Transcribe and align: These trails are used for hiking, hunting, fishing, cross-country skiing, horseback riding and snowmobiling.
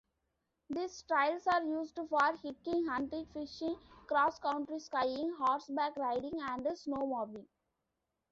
These 0.71 1.03
trails 1.03 1.45
are 1.45 1.61
used 1.61 1.99
for 2.09 2.19
hiking, 2.19 2.87
hunting, 2.87 3.27
fishing, 3.33 3.77
cross-country 4.07 4.79
skiing, 4.79 5.35
horseback 5.37 5.95
riding 5.95 6.41
and 6.41 6.65
snowmobiling. 6.65 7.45